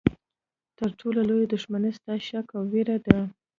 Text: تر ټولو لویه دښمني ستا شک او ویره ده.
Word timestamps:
تر 0.77 0.89
ټولو 0.99 1.19
لویه 1.29 1.47
دښمني 1.53 1.91
ستا 1.97 2.13
شک 2.27 2.47
او 2.57 2.63
ویره 2.71 2.97
ده. 3.05 3.17